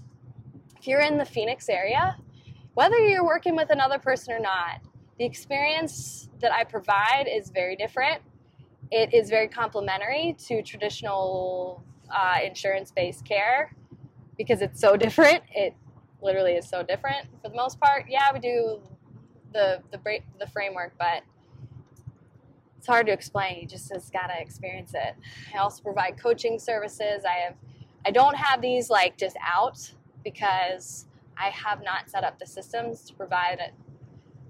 If 0.80 0.88
you're 0.88 1.02
in 1.02 1.18
the 1.18 1.26
Phoenix 1.26 1.68
area, 1.68 2.16
whether 2.74 2.98
you're 2.98 3.26
working 3.26 3.56
with 3.56 3.70
another 3.70 4.00
person 4.00 4.34
or 4.34 4.40
not, 4.40 4.82
the 5.20 5.26
experience 5.26 6.30
that 6.42 6.52
I 6.52 6.64
provide 6.64 7.28
is 7.32 7.50
very 7.50 7.76
different. 7.76 8.22
It 8.92 9.14
is 9.14 9.30
very 9.30 9.48
complementary 9.48 10.36
to 10.48 10.62
traditional 10.62 11.84
uh, 12.14 12.40
insurance-based 12.44 13.26
care 13.26 13.76
because 14.38 14.62
it's 14.62 14.80
so 14.80 14.98
different. 14.98 15.44
It 15.54 15.76
literally 16.22 16.54
is 16.54 16.68
so 16.68 16.84
different 16.84 17.28
for 17.42 17.50
the 17.50 17.56
most 17.56 17.80
part. 17.80 18.06
Yeah, 18.10 18.32
we 18.34 18.40
do 18.40 18.82
the 19.54 19.82
the 19.92 20.00
the 20.40 20.48
framework, 20.48 20.94
but 20.98 21.24
it's 22.78 22.88
hard 22.88 23.06
to 23.08 23.14
explain. 23.14 23.60
You 23.62 23.68
just 23.68 23.90
just 23.90 24.12
gotta 24.12 24.40
experience 24.40 24.94
it. 24.94 25.16
I 25.54 25.60
also 25.60 25.82
provide 25.84 26.20
coaching 26.20 26.60
services. 26.60 27.24
I 27.26 27.46
have 27.46 27.56
I 28.06 28.12
don't 28.12 28.36
have 28.36 28.62
these 28.62 28.90
like 28.90 29.18
just 29.18 29.38
out 29.42 29.94
because 30.24 31.06
I 31.38 31.50
have 31.50 31.84
not 31.84 32.10
set 32.10 32.24
up 32.24 32.40
the 32.40 32.46
systems 32.46 33.02
to 33.06 33.14
provide 33.14 33.60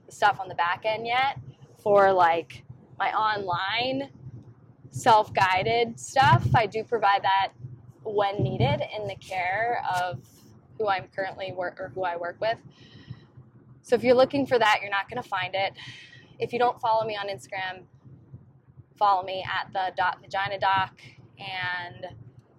the 0.08 0.12
stuff 0.12 0.40
on 0.40 0.48
the 0.48 0.56
back 0.56 0.84
end 0.86 1.08
yet 1.08 1.40
for 1.82 2.12
like 2.12 2.64
my 3.00 3.12
online 3.14 4.10
self-guided 4.92 6.00
stuff. 6.00 6.48
I 6.56 6.66
do 6.66 6.84
provide 6.84 7.24
that 7.24 7.54
when 8.04 8.44
needed 8.44 8.82
in 8.96 9.08
the 9.08 9.16
care 9.16 9.84
of 10.00 10.20
who 10.78 10.88
I'm 10.88 11.08
currently 11.16 11.52
work 11.52 11.80
or 11.80 11.92
who 11.96 12.04
I 12.04 12.16
work 12.16 12.38
with. 12.40 12.58
So 13.82 13.96
if 13.96 14.04
you're 14.04 14.16
looking 14.16 14.46
for 14.46 14.60
that, 14.60 14.80
you're 14.82 14.92
not 14.92 15.10
going 15.10 15.22
to 15.22 15.28
find 15.28 15.56
it. 15.56 15.74
If 16.40 16.54
you 16.54 16.60
don't 16.60 16.80
follow 16.80 17.06
me 17.06 17.16
on 17.16 17.28
Instagram, 17.28 17.84
follow 18.98 19.24
me 19.24 19.44
at 19.44 19.72
the 19.74 19.94
dot 19.98 20.22
vagina 20.22 20.60
doc. 20.60 21.00
And 21.40 22.08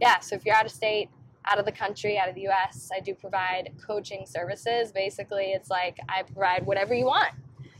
yeah, 0.01 0.19
so 0.21 0.35
if 0.37 0.45
you're 0.45 0.55
out 0.55 0.67
of 0.67 0.73
state, 0.73 1.09
out 1.47 1.59
of 1.59 1.65
the 1.65 1.73
country, 1.73 2.19
out 2.19 2.29
of 2.29 2.35
the 2.35 2.49
US, 2.49 2.91
I 2.95 3.01
do 3.01 3.15
provide 3.15 3.73
coaching 3.87 4.25
services. 4.27 4.93
Basically, 4.93 5.53
it's 5.53 5.71
like 5.71 5.99
I 6.09 6.23
provide 6.23 6.67
whatever 6.67 6.95
you 6.95 7.07
want 7.07 7.33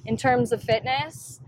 in 0.05 0.17
terms 0.17 0.53
of 0.53 0.63
fitness, 0.63 1.41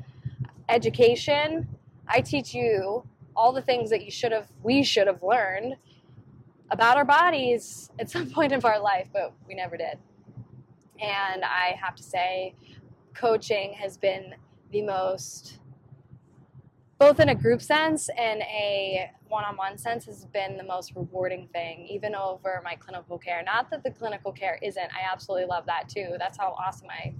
education. 0.69 1.69
I 2.09 2.21
teach 2.21 2.55
you 2.55 3.05
all 3.35 3.53
the 3.53 3.63
things 3.63 3.91
that 3.91 4.05
you 4.05 4.11
should 4.11 4.33
have, 4.33 4.51
we 4.63 4.83
should 4.83 5.07
have 5.07 5.23
learned 5.23 5.77
about 6.71 6.97
our 6.97 7.05
bodies 7.05 7.91
at 7.99 8.11
some 8.11 8.31
point 8.37 8.53
of 8.53 8.65
our 8.65 8.81
life, 8.81 9.09
but 9.13 9.33
we 9.47 9.55
never 9.55 9.77
did. 9.77 9.99
And 11.01 11.45
I 11.45 11.79
have 11.81 11.95
to 11.97 12.03
say, 12.03 12.55
coaching 13.15 13.75
has 13.75 13.97
been 13.99 14.35
the 14.73 14.83
most, 14.83 15.59
both 16.99 17.21
in 17.21 17.29
a 17.29 17.35
group 17.35 17.61
sense 17.61 18.09
and 18.17 18.41
a 18.43 19.11
one 19.29 19.45
on 19.45 19.57
one 19.57 19.77
sense, 19.77 20.07
has 20.07 20.25
been 20.27 20.57
the 20.57 20.65
most 20.65 20.93
rewarding 20.95 21.49
thing, 21.53 21.87
even 21.91 22.15
over 22.15 22.61
my 22.65 22.75
clinical 22.77 23.19
care. 23.19 23.43
Not 23.45 23.71
that 23.71 23.83
the 23.83 23.91
clinical 23.91 24.33
care 24.33 24.59
isn't, 24.63 24.85
I 24.85 25.13
absolutely 25.13 25.47
love 25.47 25.67
that 25.67 25.89
too. 25.89 26.15
That's 26.19 26.39
how 26.39 26.57
awesome 26.59 26.87
my 26.87 27.13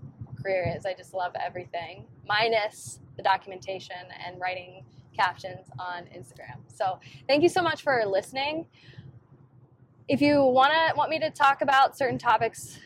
career 0.43 0.73
is. 0.77 0.87
I 0.87 0.95
just 0.95 1.13
love 1.13 1.33
everything, 1.45 2.07
minus 2.27 3.01
the 3.17 3.23
documentation 3.23 3.97
and 4.25 4.41
writing 4.41 4.85
captions 5.15 5.67
on 5.79 6.05
Instagram. 6.05 6.61
So, 6.69 7.01
thank 7.27 7.43
you 7.43 7.49
so 7.49 7.63
much 7.63 7.83
for 7.83 8.05
listening. 8.07 8.67
If 10.09 10.21
you 10.21 10.43
want 10.43 10.73
to 10.73 10.95
want 10.97 11.11
me 11.11 11.19
to 11.19 11.31
talk 11.31 11.63
about 11.63 11.99
certain 11.99 12.19
topics, 12.19 12.79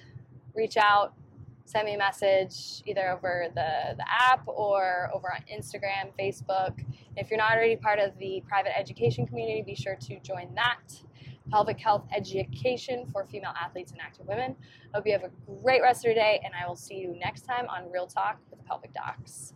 reach 0.54 0.76
out, 0.76 1.14
send 1.70 1.86
me 1.86 1.94
a 1.94 1.98
message 1.98 2.82
either 2.84 3.10
over 3.10 3.46
the, 3.54 3.94
the 3.96 4.04
app 4.08 4.42
or 4.46 5.08
over 5.14 5.32
on 5.32 5.42
Instagram, 5.52 6.10
Facebook. 6.18 6.84
If 7.16 7.30
you're 7.30 7.38
not 7.38 7.52
already 7.52 7.76
part 7.76 8.00
of 8.00 8.18
the 8.18 8.42
private 8.48 8.76
education 8.76 9.26
community, 9.26 9.62
be 9.62 9.76
sure 9.76 9.96
to 9.96 10.18
join 10.20 10.52
that. 10.56 10.80
Pelvic 11.50 11.80
Health 11.80 12.06
Education 12.14 13.06
for 13.12 13.24
Female 13.24 13.52
Athletes 13.60 13.92
and 13.92 14.00
Active 14.00 14.26
Women. 14.26 14.56
I 14.92 14.96
hope 14.96 15.06
you 15.06 15.12
have 15.12 15.24
a 15.24 15.30
great 15.62 15.82
rest 15.82 16.00
of 16.00 16.04
your 16.06 16.14
day, 16.14 16.40
and 16.44 16.52
I 16.54 16.66
will 16.66 16.76
see 16.76 16.94
you 16.94 17.16
next 17.18 17.42
time 17.42 17.66
on 17.68 17.90
Real 17.90 18.06
Talk 18.06 18.38
with 18.50 18.60
the 18.60 18.64
Pelvic 18.64 18.92
Docs. 18.92 19.54